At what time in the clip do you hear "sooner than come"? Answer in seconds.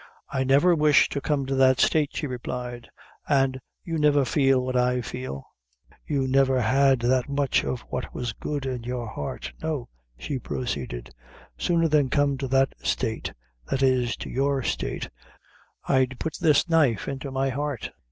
11.55-12.35